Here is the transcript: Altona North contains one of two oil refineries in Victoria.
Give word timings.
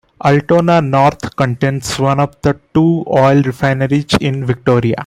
Altona 0.25 0.79
North 0.81 1.35
contains 1.35 1.99
one 1.99 2.19
of 2.19 2.35
two 2.73 3.05
oil 3.07 3.39
refineries 3.43 4.11
in 4.19 4.43
Victoria. 4.47 4.95